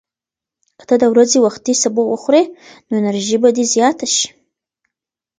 [0.79, 2.43] که ته د ورځې وختي سبو وخورې،
[2.87, 4.27] نو انرژي به دې زیاته شي.